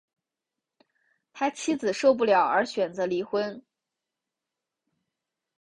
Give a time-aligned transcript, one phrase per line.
[1.31, 3.63] 他妻子受不了而选择离婚